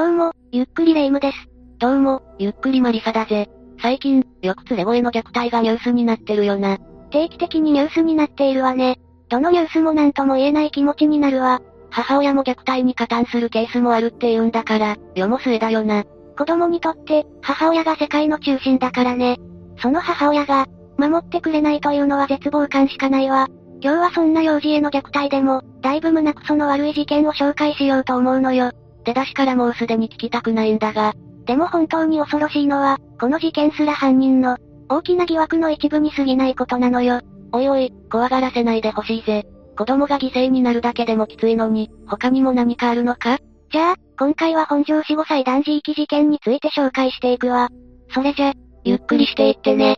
[0.00, 1.36] どうも、ゆっくりレ夢ムです。
[1.78, 3.50] どうも、ゆっくりマリサだぜ。
[3.82, 6.78] 最近、よく連れ子への虐待がニュースになってるよな。
[7.10, 8.98] 定期的にニュースになっているわね。
[9.28, 11.60] どのニュースも何とも言えない気持ちになるわ。
[11.90, 16.04] 母親も虐待に加担するケースもあるって言うんだから、世も末だよな。
[16.38, 19.36] 子供にとって、母親が世界の中心だからね。
[19.82, 23.48] その母親が、守ってくれないというのは絶望感しかないわ。
[23.82, 28.72] 今日はそんな幼児への虐待でも、だいぶ胸くその悪い事件を紹介しようと思うのよ。
[29.10, 31.14] 出だしからもうすでに聞きたくないんだが。
[31.46, 34.56] でも本当に恐ろしいのは、この事件すら犯人の、
[34.88, 37.20] 大きな疑惑の一部に過ぎないことなのよ。
[37.52, 39.46] おいおい、怖がらせないでほしいぜ。
[39.76, 43.38] 子供が犠牲になるだけでもきついのに、他にも何かあるのか？
[43.72, 47.68] じゃあ、今回は本庄死5歳男児遺棄事件について紹介していくわ。
[48.12, 48.52] それじゃ、
[48.84, 49.96] ゆっくりしていってね。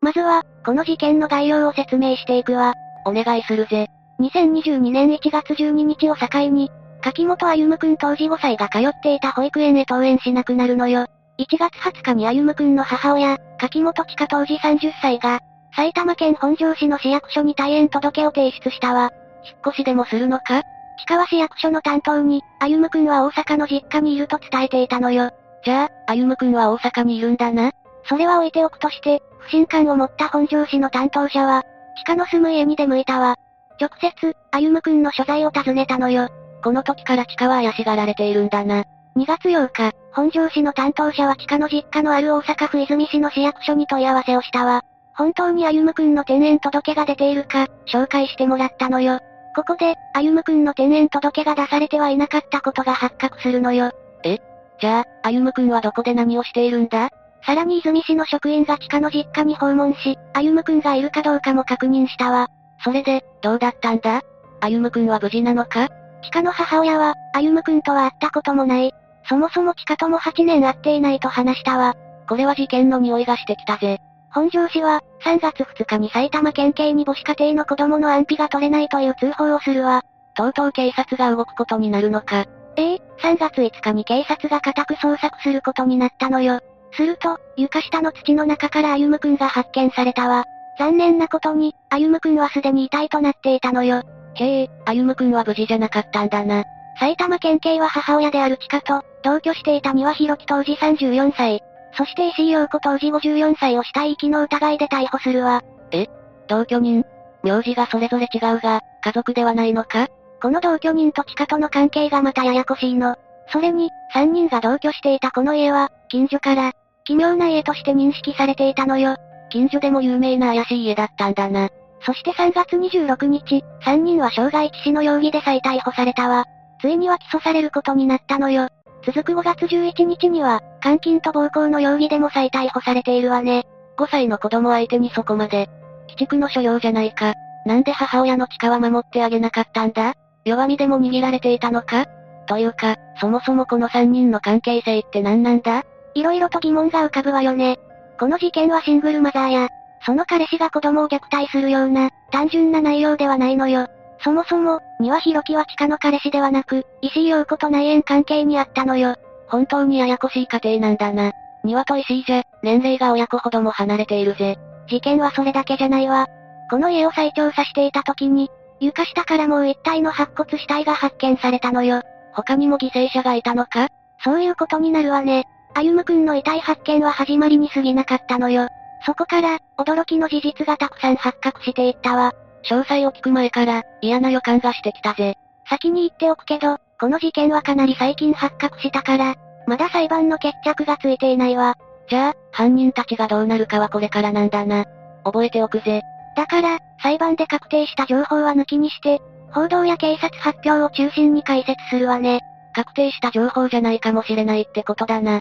[0.00, 2.74] まずは、この事件の概要を説明していくわ。
[3.06, 3.88] お願いするぜ。
[4.20, 6.70] 2022年1月12日を境に、
[7.02, 11.06] 柿本歩夢くん当時5歳が通っていた保育園へ登園しなくなるのよ。
[11.38, 15.40] 1月20日に歩夢くんの母親、柿本千佳当時30歳が、
[15.74, 19.10] 埼玉県本庄市の市役所に退園届を提出したわ。
[19.44, 20.62] 引っ越しでもするのか？
[20.96, 25.32] 千川市役所の担当に、歩夢くんは大阪の実家にいると伝えていたのよ。
[25.64, 27.72] じゃあ、歩夢くんは大阪にいるんだな。
[28.08, 31.64] それは置いておくとして、不信感を持った本庄市の担当者は、
[31.96, 33.36] 地下の住む家に出向いたわ。
[33.80, 36.28] 直接、歩夢くんの所在を尋ねたのよ。
[36.62, 38.84] この時から地下は怪しがられているんだな。
[39.16, 44.82] 2月8日、本庄市の担当者は地下の実家のある大阪府泉市の市役所に問い合わせをしたわ。
[45.16, 49.20] 本当に歩夢くんの転園届が出ているか、紹介してもらったのよ。
[49.54, 53.92] ここで、歩夢くんの転園届が出されてはいなかったことが発覚するのよ。
[54.24, 54.38] え？
[54.80, 57.10] じゃあ、歩夢くんはどこで何をしているんだ？
[57.46, 62.48] さらに泉市の職員が地下の実家に訪問し、歩夢くんがいるかどうかも確認したわ。
[62.84, 64.22] それで、どうだったんだ？
[64.60, 65.88] 歩夢くんは無事なのか？
[66.22, 68.92] 地下の母親は、歩夢くんとは会ったこともない。
[69.26, 71.94] そもそも地下とも8年会っていないと話したわ。
[72.28, 73.98] これは事件の匂いがしてきたぜ。
[74.30, 80.02] 本庄市は、3月2日に埼玉県警に母子家庭の子供の安否が取れないという通報をするわ。
[80.34, 82.44] とうとう警察が動くことになるのか。
[82.76, 86.60] ええ3月5日に警察が家宅捜索することになったのよ。
[86.92, 90.44] すると、床下の土の中から歩夢くんが発見されたわ。
[90.78, 94.02] 残念なことに、歩夢くんはすでに遺体となっていたのよ。
[94.34, 96.64] へえ、歩夢くんは無事じゃなかったんだな。
[96.98, 101.60] 埼玉県警は母親であるチカと、同居していた庭弘樹当時34歳。
[101.96, 105.62] そして石井陽子当時54歳を死体遺棄の疑いで逮捕するわ。
[105.92, 106.08] え
[106.48, 107.04] 同居人？
[107.42, 110.08] 名字がそれぞれ違うが、家族ではないのか？
[110.42, 113.16] この同居人とチカとの関係がまたややこしいの。
[113.48, 116.72] それに、3人が同居していたこの家は、近所から、
[117.04, 119.16] 奇妙な家として認識されていたのよ。
[119.54, 121.68] 近所でも有名な怪しい家だったんだな。
[122.00, 126.44] そして3月26日、3人は傷害致死の容疑で再逮捕されたわ。
[126.80, 128.68] ついには起訴されることになったのよ。
[129.06, 133.62] 続く5月11日には、監禁と暴行の容疑でも再逮捕されているわね。
[133.96, 135.70] 5歳の子供相手にそこまで。
[136.08, 137.34] 鬼畜の所用じゃないか。
[137.64, 140.14] なんで母親の地下は守ってあげなかったんだ？
[140.44, 142.06] 弱みでも握られていたのか？
[142.48, 145.84] というか、そもそもこの3人の関係性って何なんだ？
[146.14, 147.78] 色々と疑問が浮かぶわよね。
[148.18, 149.68] この事件はシングルマザーや、
[150.06, 153.86] その彼氏が子供を虐待するような、単純な内容ではないのよ。
[154.20, 159.16] そもそも、庭弘樹は地下の彼氏ではなく、石井陽子と内縁関係にあったのよ。
[159.48, 161.32] 本当にややこしい家庭なんだな。
[161.64, 164.56] 庭と石井じゃ、年齢が親子ほども離れているぜ。
[164.88, 166.26] 事件はそれだけじゃないわ。
[166.70, 168.50] この家を再調査していた時に、
[168.80, 172.02] 床下からもう一体の白骨死体が発見されたのよ。
[172.32, 173.88] 他にも犠牲者がいたのか？
[174.22, 175.44] そういうことになるわね。
[175.74, 178.68] 歩夢くんの遺体発見は始まりに過ぎなかったのよ。
[179.04, 182.32] そこから、驚きの事実がたくさん発覚していったわ。
[182.64, 185.34] 詳細を聞く前から、嫌な予感がしてきたぜ。
[185.68, 189.34] 先に言っておくけど、この事件はかなり最近発覚したから、
[189.66, 191.74] まだ裁判の決着がついていないわ。
[192.08, 194.84] じゃあ、犯人たちがどうなるかはこれからなんだな。
[195.24, 196.02] 覚えておくぜ。
[196.36, 199.20] だから、裁判で確定した情報は抜きにして、
[199.52, 202.40] 報道や警察発表を中心に解説するわね。
[202.74, 205.40] 確定した情報じゃないかもしれないってことだな。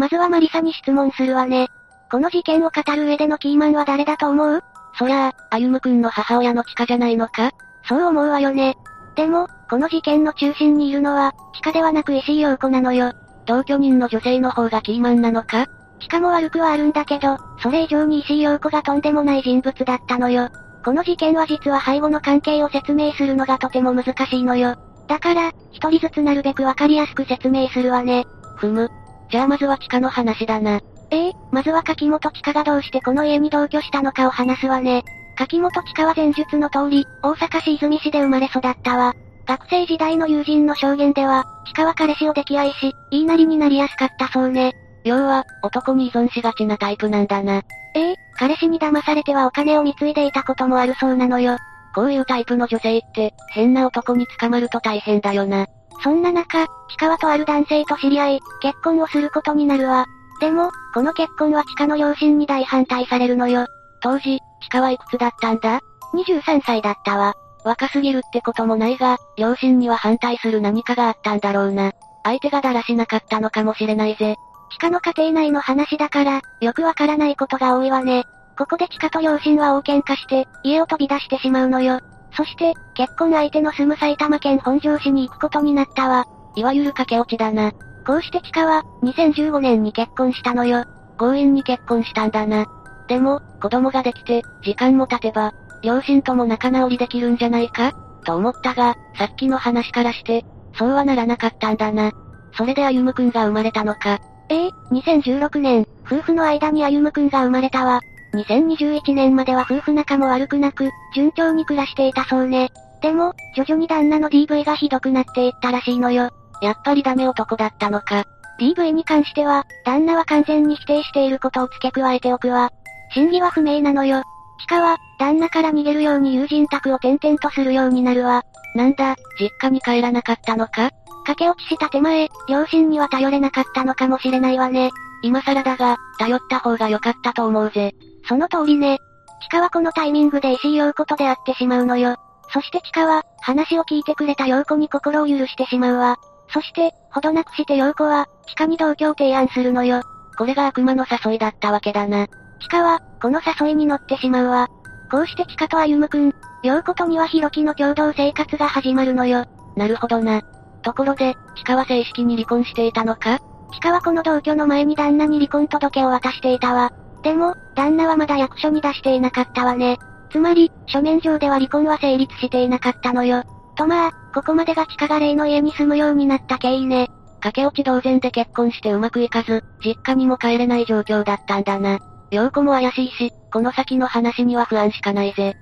[0.00, 1.68] まずはマリサに質問するわね。
[2.10, 4.62] この事件を語る上でのキーマンは誰だと思う？
[4.98, 7.50] そりゃあ、歩夢くんの母親の地下じゃないのか？
[7.86, 8.76] そう思うわよね。
[9.14, 13.12] でも、この事件の中心にいるのは、地下ではなく石井陽子なのよ。
[13.44, 15.66] 同居人の女性の方がキーマンなのか？
[16.00, 20.48] 地下も悪くはあるんだけど、それ以上に石井陽子がとんでもない人物だったのよ。
[20.82, 24.76] この事件は実は背後の関係を説明するのがとても難しいのよ。
[25.08, 28.24] だから、一人ずつなるべくわかりやすく説明するわね。
[28.56, 28.88] ふむ。
[29.30, 30.80] じゃあまずは地下の話だな。
[31.10, 31.28] え？
[31.28, 35.04] えまずは柿本地下がどうしてこの家に同居したのかを話すわね。
[35.36, 39.14] 柿本地下は前述の通り、大阪市泉市で生まれ育ったわ。
[39.46, 44.74] 学生時代の友人の証言では、地下は彼氏を溺愛し、言いなりになりやすかったそうね。
[45.04, 47.62] 要は、男に依存しがちなタイプなんだな。
[47.94, 48.14] ええ？
[48.38, 51.56] 彼氏に騙されてはお金を貢いでいたこともあるそうなのよ。
[51.94, 55.66] こういうタイプの女性って、変な男に捕まると大変だよな。
[56.02, 60.06] そんな中、チカはとある男性と知り合い、結婚をすることになるわ。
[60.40, 63.66] でも、この結婚はチカの両親に大反対されるのよ。
[64.02, 65.80] 当時、チカはいくつだったんだ
[66.14, 67.34] ?23 歳だったわ。
[67.64, 71.92] 若すぎるってこともないが、両親には反対する何かがあったんだろうな。
[72.22, 74.36] 相手がだらしなかったのかもしれないぜ。
[74.70, 78.24] 地下の家庭内の話だから、よくわからないことが多いわね。
[78.56, 82.00] ここで地下と両親は大喧嘩して、家を飛び出してしまうのよ。
[82.36, 86.26] そして、結婚相手の住む埼玉県本庄市に行くことになったわ。
[86.56, 87.72] いわゆる駆け落ちだな。
[88.06, 90.84] こうして地下は、2015年に結婚したのよ。
[91.18, 92.66] 強引に結婚したんだな。
[93.08, 97.92] でも、子供ができて、時間も経てば、両親とも仲直りできるんじゃないか？
[98.24, 100.44] と思ったが、さっきの話からして、
[100.78, 102.12] そうはならなかったんだな。
[102.56, 104.18] それで歩夢くんが生まれたのか。
[104.48, 108.00] ええ2016年、夫婦の間に歩夢くんが生まれたわ。
[108.34, 112.70] 2021年までは夫婦仲も悪くなく、順調に暮らしていたそうね。
[113.02, 116.30] でも、徐々に旦那の DV がひどくなっていったらしいのよ。
[116.62, 118.24] やっぱりダメ男だったのか。
[118.60, 122.70] DV に関しては、旦那は完全に否定していることを付け加えておくわ。
[123.14, 124.22] 真偽は不明なのよ。
[124.60, 128.42] 地下は、旦那から逃げるように友人宅を転々とするようになるわ。
[128.76, 130.90] なんだ、実家に帰らなかったのか？
[131.24, 134.90] 駆け落ちした手前、両親には頼れなかったのかもしれないわね。
[135.22, 137.94] 今更だが、頼った方が良かったと思うぜ。
[138.28, 138.98] その通りね。
[139.42, 142.16] 地下はこのタイミングで石井陽子と出会ってしまうのよ。
[142.52, 146.18] そして地下は、話を聞いてくれた陽子に心を許してしまうわ。
[146.52, 150.02] そして、ほどなくして陽子は、地下に同居を提案するのよ。
[150.36, 152.26] これが悪魔の誘いだったわけだな。
[152.60, 154.68] 地下は、この誘いに乗ってしまうわ。
[155.10, 156.32] こうして地下と歩夢くん、
[156.62, 159.44] 陽子とにはひろきの共同生活が始まるのよ。
[159.76, 160.42] なるほどな。
[160.82, 163.38] ところで、地下は正式に離婚していたのか？
[163.72, 166.92] 地下はこの同居の前に旦那に離婚届を渡していたわ。
[167.22, 169.98] でも、旦那はまだ役所に出していなかったわね。
[170.30, 173.42] つまり、書面上では離婚は成立していなかったのよ。
[173.76, 177.08] とまあ、ここまでが地下が霊の家に住むようになった経緯ね。
[177.40, 181.98] 駆け落ち同然で結婚してうまくいかず、実家にも帰れない状況だったんだな。
[182.30, 185.56] 陽子も怪しいし、この先の話には不安しかないぜ。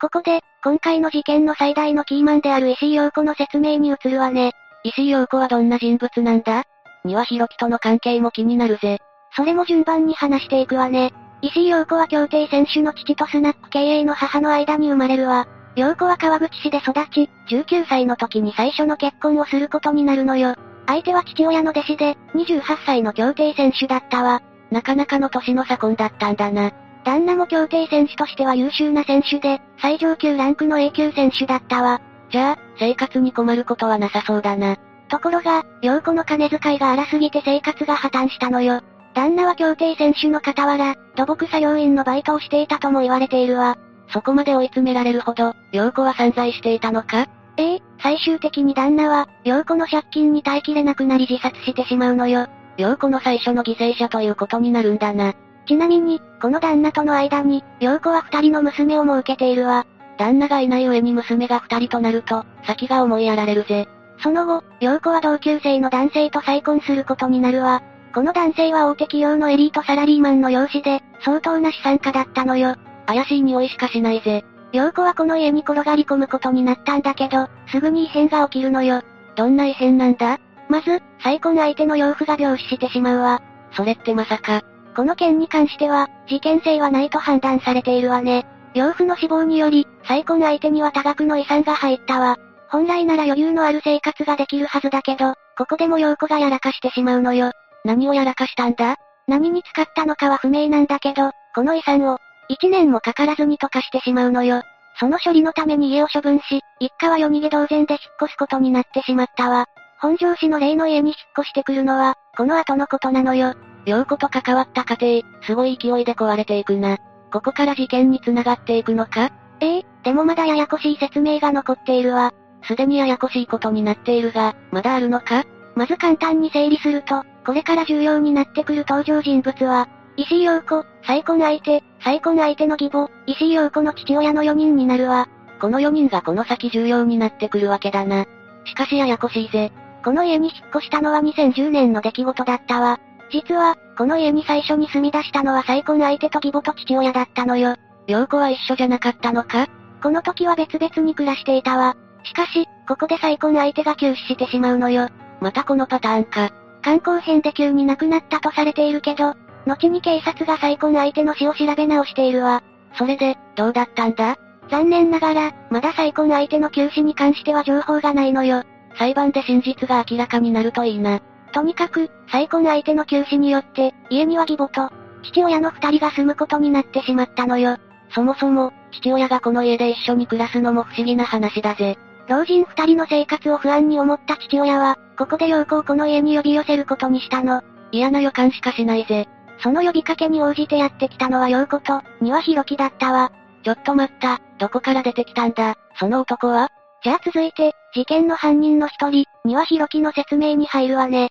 [0.00, 4.52] ここで、今回の事件の最大のキーマンである石井陽子の説明に移るわね。
[4.84, 6.62] 石井陽子はどんな人物なんだ？
[7.04, 8.98] 庭弘樹との関係も気になるぜ。
[9.32, 11.12] それも順番に話していくわね。
[11.40, 15.46] 石井陽子は競艇選手の父とスナック経営の母の間に生まれるわ。
[15.76, 20.56] 陽子は川口市で育ち、19歳の時に最初の結婚をすることになるのよ。
[20.86, 24.42] 相手は父親の弟子で、28歳の競艇選手だったわ。
[24.70, 26.72] なかなかの年の差婚だったんだな。
[27.04, 32.00] 旦那も競艇選手としては優秀な選手で、最上級ランクの A 級選手だったわ。
[32.30, 34.76] じゃあ、生活に困ることはなさそうだな。
[35.08, 38.80] ところが、陽子の金遣いが荒すぎて生活が破綻したのよ。
[39.18, 43.76] 旦那は競艇選手の傍ら、土木作業員のバイトをしていたとも言われているわ。
[44.12, 47.26] そこまで追い詰められるほど、陽子は散財していたのか？
[47.56, 52.46] ええ、最終的に旦那は、陽子の借金に耐えきれなくなり自殺してしまうのよ。
[52.76, 55.34] 陽子の最初の犠牲者ということになるんだな。
[55.66, 59.84] ちなみに、この旦那との間に、陽子は二人の娘をも受けているわ。
[60.16, 63.88] 旦那がいない上に娘が二人となると、先が思いやられるぜ。
[64.22, 67.82] その後、陽子は同級生の男性と再婚することになるわ。
[68.14, 72.74] この男性は大手企業のエリートサラリーマンの養子で、相当な資産家だったのよ。
[73.06, 74.44] 怪しい匂いしかしないぜ。
[74.72, 79.02] 陽子はこの家に転がり込むことになったんだけど、すぐに異変が起きるのよ。
[79.36, 80.38] どんな異変なんだ？
[80.68, 83.42] まず、再婚相手の養父が病死してしまうわ。
[83.72, 84.62] それってまさか。
[84.94, 88.46] この件に関しては、事件性はないと判断されているわね。
[88.74, 92.36] 養父の死亡により、再婚相手には多額の遺産が入ったわ。
[92.68, 97.52] 本来なら余裕のある生活ができるはずだけど、ここでも陽子がやらかしてしまうのよ。
[97.88, 98.96] 何をやらかしたんだ？
[99.26, 102.18] 何に使ったのかは不明なんだけど、この遺産を、
[102.50, 104.60] 一年もかからずに溶かしてしまうのよ。
[105.00, 109.64] その処理のために家を処分し、一家は夜逃げ同然で引っ越すことになってしまったわ。
[110.02, 113.54] 本庄市の例の家に引っ越してくるのは、この後のことなのよ。
[113.86, 116.98] 陽子と関わった家庭、すごい勢いで壊れていくな。
[117.32, 119.30] ここから事件に繋がっていくのか？
[119.60, 122.34] ええでもまだややこしい説明が残っているわ。
[122.64, 125.44] すでにややこしいことになっているが、まだあるのか？
[125.74, 129.88] まず簡単に整理すると、これから重要になってくる登場人物は、
[130.18, 135.30] 石井陽子、再婚相手、再婚相手の義母、石井陽子の父親の4人になるわ。
[135.58, 138.26] この4人がこの先重要になってくるわけだな。
[138.66, 139.72] しかしややこしいぜ。
[140.04, 143.00] この家に引っ越したのは2010年の出来事だったわ。
[143.30, 147.76] 実は、この家に最初に住み出したのは再婚相手と義母と父親だったのよ。
[148.08, 149.68] 陽子は一緒じゃなかったのか
[150.02, 151.96] この時は別々に暮らしていたわ。
[152.24, 155.08] しかし、ここで再婚相手が急死してしまうのよ。
[155.40, 156.50] またこのパターンか？
[156.82, 159.34] 観光編で急に亡くなったとされているけど、
[159.66, 162.62] 後に警察が再婚相手の死を調べ直しているわ。
[162.94, 164.36] それで、どうだったんだ？
[164.70, 168.62] 残念ながら、まだ再婚相手の急死に関しては情報がないのよ。
[168.98, 171.20] 裁判で真実が明らかになるといいな。
[171.52, 177.76] とにかく、再婚相手の急死によって、家には義母と、父親の二人が住むことになってしまったのよ。
[178.10, 181.98] そもそも、父親がこの家で一緒に暮らすのも不思議な話だぜ。
[182.28, 187.62] 老人二人の生活を不安に思った父親は、ここで陽子をこの家に呼び寄せることにしたの。
[187.90, 189.26] 嫌な予感しかしないぜ。
[189.60, 193.32] その呼びかけに応じてやってきたのは陽子と、庭弘樹だったわ。
[193.64, 196.68] ちょっと待った、どこから出てきたんだ、その男は？
[197.02, 201.30] じゃあ続いて、事件の犯人の一人、庭弘樹の説明に入るわね。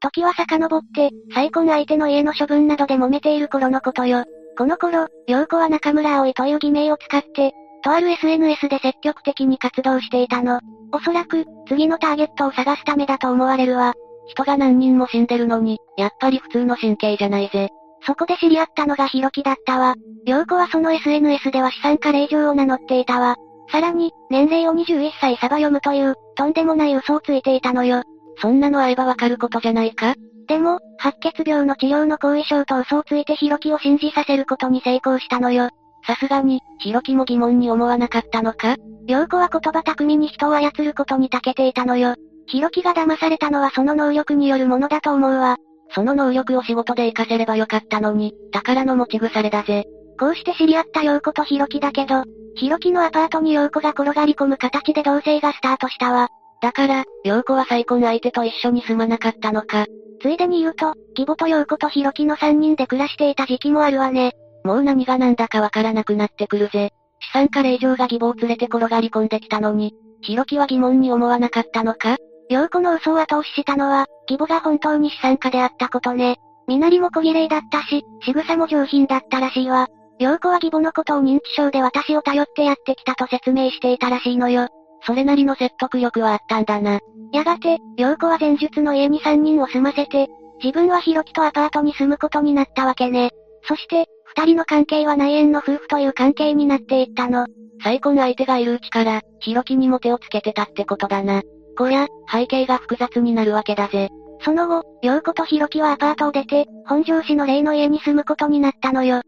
[0.00, 4.24] 時は遡って、再婚相手の家の処分などで揉めている頃のことよ。
[4.56, 7.52] この頃、陽子は中村葵という偽名を使って、
[7.82, 10.60] とある SNS で積極的に活動していたの。
[10.92, 13.94] おそらく、次のターゲットを探すためだと思われるわ。
[14.26, 17.68] 人が何人も死んでるのに、やっぱり普通の神経じゃないぜ。
[18.06, 19.94] そこで知り合ったのがヒロキだったわ。
[20.24, 23.36] 陽子はその SNS では資産家令嬢を名乗っていたわ。
[23.70, 28.02] さらに、年齢を21歳サバ読むという、とんでもない嘘をついていたのよ。
[28.40, 30.14] そんなの会えばわかることじゃないか？
[30.46, 35.68] でも、白血病の治療の後遺症と嘘をついてヒロキを信じさせることに成功したのよ。
[36.08, 38.76] さすがに、ヒロキも疑問に思わなかったのか？
[39.06, 42.14] 陽子は言葉巧みに人を操ることに長けていたのよ。
[42.46, 45.58] ヒロキが騙されたのはその能力によるものだと思うわ。
[45.90, 49.84] その能力を仕事で活かせればよかったのに、宝の持ち腐れだぜ。
[50.18, 52.24] こうして知り合った陽子とヒロキだけど、
[52.56, 56.28] ヒロキのアパートに陽子が転がり込む形で同棲がスタートしたわ。
[56.62, 59.84] だから、陽子は再婚相手と一緒に住まなかったのか。
[60.22, 64.32] ついでに言うと、義母と陽子とヒロキの3人で暮らしていた時期もあるわね。
[64.68, 66.92] もう何が何だかわからなくなってくるぜ。
[67.20, 72.18] 資産家令嬢が義母を連れて転がり込んできたのに、ヒロキは疑問に思わなかったのか？
[72.50, 76.36] 陽子の嘘を後押ししたのは、義母が本当に資産家であったことね。
[76.66, 79.88] 身なりも小綺麗だったし、仕草も上品だったらしいわ。
[80.18, 84.68] 陽子は義母のことを認知症で私を頼ってやってきたと説明していたらしいのよ。
[85.06, 87.00] それなりの説得力はあったんだな。
[87.32, 90.28] やがて、陽子は前述の家に3人を住ませて、
[90.62, 93.30] 自分はヒロキとアパートに住むことになったわけね。
[93.62, 94.06] そして、
[94.36, 97.46] 二人の関係は内縁の夫婦という関係になっていったの。
[97.82, 101.42] 再婚相手がいるうちから、ヒロキにも手をつけてたってことだな。
[101.76, 104.08] こりゃ、背景が複雑になるわけだぜ。
[104.40, 109.22] その後、陽子とヒロキはアパートを出て、本庄市の例の家に住むことになったのよ。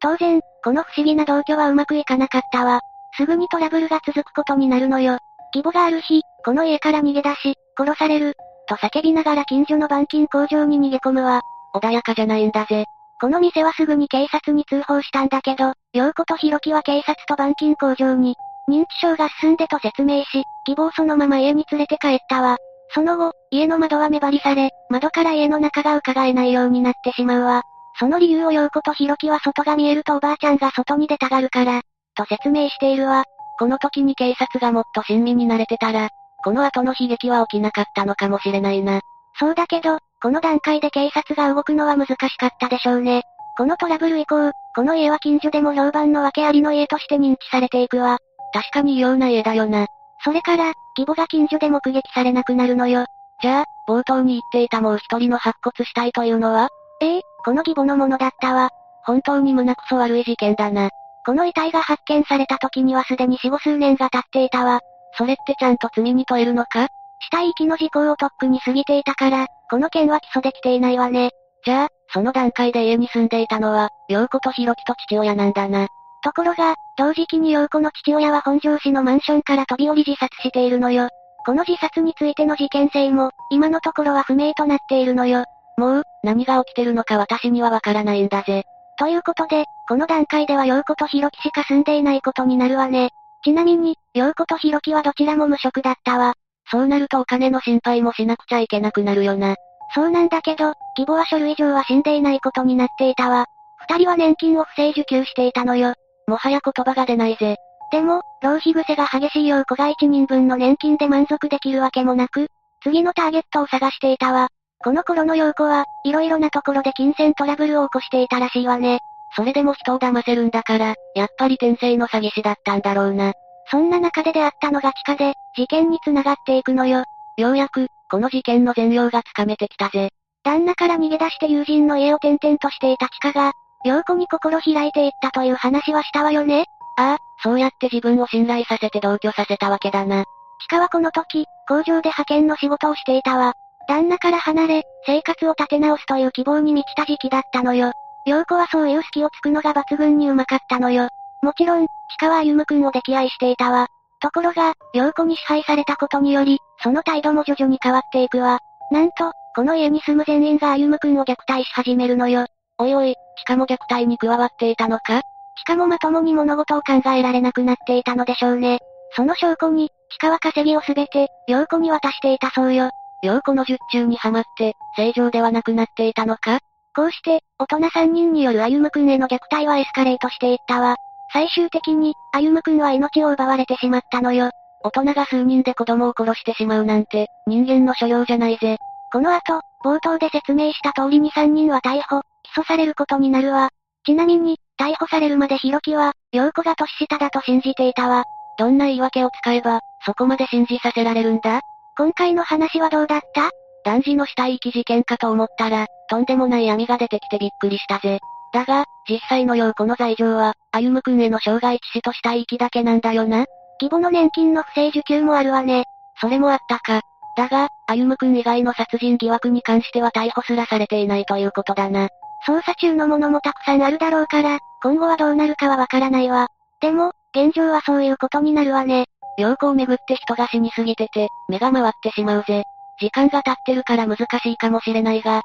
[0.00, 2.80] 当然、この不思議な同居はうまくいかなかったわ。
[3.16, 5.18] すぐにトラブルが続くことになるのよ。
[5.54, 8.34] 義母がある日、この家から逃げ出し、殺される、
[8.68, 11.40] と叫びながら近所の板金工場に逃げ込むわ。
[11.78, 12.84] 穏やかじゃないんだぜ。
[13.20, 18.36] この店はすぐに警察に通報したんだけど、陽子とヒロキは警察と板金工場に、
[18.68, 22.56] 認知症が進んでと説明し、希望そのまま家に連れて帰ったわ。
[22.90, 27.62] その後、家の窓は目張りされ、窓から家の中が伺えないようになってしまうわ。
[27.98, 31.82] その理由を陽子とヒロキは外が見えるとおばあちゃんが外に出たがるから、
[32.14, 33.24] と説明しているわ。
[33.58, 36.10] この時に警察がもっと親身になれてたら、
[36.44, 39.00] この後の悲劇は起きなかったのかもしれないな。
[39.38, 43.22] そうだけど、この段階で警察が動くのは難しかったでしょうね。
[43.56, 48.18] このトラブル以降、この家は近所でも評判の訳ありの家として認知されていくわ。
[48.52, 49.86] 確かに異様な家だよな。
[50.24, 53.06] それから、義母が近所で目撃されなくなるのよ。
[53.42, 56.68] じゃあ、冒頭に言っていたもう一人の白骨死体というのは？
[57.00, 58.70] ええこの義母のものだったわ。
[59.04, 60.90] 本当に胸くそ悪い事件だな。
[61.24, 64.80] この遺体が発見された時にはすでに死後数年が経っていたわ。
[65.18, 66.88] それってちゃんと罪に問えるのか？
[67.20, 71.30] 死体遺棄の時効をとっくに過ぎていたから、この件は起訴できていないわね。
[71.64, 75.88] じゃあ、その段階で家に住んでいたのは、陽子とひろきと父親なんだな。
[76.22, 81.08] ところが、同時期に陽子の父親は本庄市のマンションから飛び降り自殺しているのよ。
[81.44, 85.44] この自殺についての事件性も、今のところは不明となっているのよ。
[85.76, 88.64] もう、何が起きてるのか私にはわからないんだぜ。
[88.98, 93.10] ということで、この段階では陽子とひろきしか住んでいないことになるわね。
[93.44, 96.34] ちなみに、陽子とひろきはどちらも無職だったわ。
[96.70, 99.56] そうなるとお金の心配もしなくちゃいけなくなるよな。
[99.94, 103.46] そうなんだけど、義母は書類上は死んでいないことになっていたわ。
[103.88, 105.94] 二人は年金を不正受給していたのよ。
[106.26, 107.56] もはや言葉が出ないぜ。
[107.92, 112.48] でも、浪費癖が激しいよう子が一人分の年金で満足できるわけもなく、
[112.82, 114.48] 次のターゲットを探していたわ。
[114.78, 118.98] この頃の陽子は、色々なところで金銭トラブルを起こしていたらしいわね。
[119.36, 123.32] それでも人を騙せるんだから、やっぱり転生の詐欺師だったんだろうな。
[123.70, 127.04] そんな中で出会ったのが地下で、事件に繋がっていくのよ。
[127.36, 130.10] ようやく、この事件の全容がつかめてきたぜ。
[130.44, 133.52] 旦那から逃げ出して友人の家を転々としていた地下が、
[133.84, 136.66] 陽子に心開いていったという話はしたわよね
[136.98, 140.24] ああ、そうやって自分を信頼させて同居させたわけだな。
[140.60, 143.54] チカはこの時、工場で派遣の仕事をしていたわ。
[143.88, 147.92] 旦那から離れ、生活を立て直すという希望に満ちた時期だったのよ。
[148.24, 151.08] 陽子はそういう隙をつくのが抜群にうまかったのよ。
[151.42, 151.88] もちろん、チ
[152.18, 153.88] カは歩夢くんを溺愛していたわ。
[154.20, 158.58] ところが、陽子に支配されたことにより、その態度も徐々に変わっていくわ。
[158.90, 162.46] なんと、この家に住む全員が歩夢くんを虐待し始めるのよ。
[162.78, 165.20] おいおい、しかも虐待に加わっていたのか？
[165.58, 168.80] しかもまともに物事を考えられなくなっていたのでしょうね。
[169.12, 172.90] その証拠に、地下は稼ぎをすべて、陽子に渡していたそうよ。
[173.22, 176.58] 陽子の術中にはまって、正常ではなくなっていたのか？
[176.94, 180.96] こうして、大人3人による歩夢くんへの虐待はエスカレートしていったわ。
[181.32, 184.50] 最終的に、歩夢くんは命を奪われてしまったのよ。
[184.82, 188.76] 大人が数人で子供を殺してしまうなんて、人間の所領じゃないぜ。
[189.12, 193.70] この後、冒頭で説明した通りに3人は逮捕、起訴されることになるわ。
[194.04, 198.24] ちなみに、逮捕されるまでヒロキは、陽子が年下だと信じていたわ。
[198.58, 201.60] どんな言い訳を使えば、そこまで信じさせられるんだ？
[201.98, 203.50] 今回の話はどうだった？
[203.84, 208.20] 男児の死体遺棄事件かと思ったら、とんでもない闇が出てきてびっくりしたぜ。
[208.56, 213.44] だが、実際の陽子の罪状は、歩夢くんへの傷害致死と死体遺棄だけなんだよな。
[213.82, 215.84] 義母の年金の不正受給もあるわね。
[216.22, 217.02] それもあったか。
[217.36, 222.08] だが、歩夢くん以外の殺人疑惑に関しては逮捕すらされていないということだな。
[222.48, 226.48] 捜査中のものもたくさんあるだろうから、今後はどうなるかはわからないわ。
[226.80, 229.04] でも、現状はそういうことになるわね。
[229.36, 232.62] 陽子をめぐって人が死にすぎてて、目が回ってしまうぜ。
[232.98, 235.42] 時間が経ってるから難しいかもしれないが、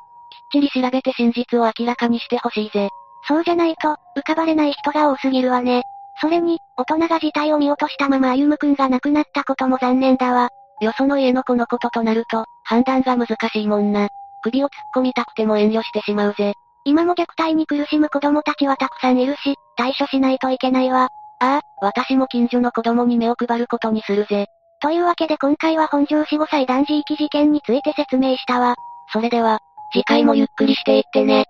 [0.54, 2.88] きっちり調べて真実を明らかにしてほしいぜ。
[3.28, 5.84] そうじゃないと、浮かばれない人が多すぎるわね。
[6.20, 10.50] それに、大人が事態を見落としたまま歩夢くんが亡くなったことも残念だわ。
[10.82, 14.10] よその家の子のこととなると、判断が難しいもんな。
[14.44, 16.54] 首を突っ込みたくても遠慮してしまうぜ。
[16.84, 21.10] 今も虐待に苦しむ子供たちはたくさんいるし、対処しないといけないわ。
[21.40, 24.48] ああ、私も近所の子供に目を配ることにするぜ。
[24.82, 28.76] というわけで今回は本庄死5歳男児遺棄事件について説明したわ。
[29.14, 29.60] それでは、
[29.94, 31.46] 次回もゆっくりしていってね。